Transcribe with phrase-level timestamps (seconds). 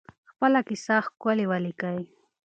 [0.31, 1.99] خپله کیسه ښکلې ولیکئ.